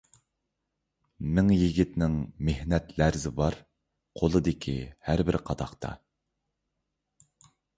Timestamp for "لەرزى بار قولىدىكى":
3.01-4.75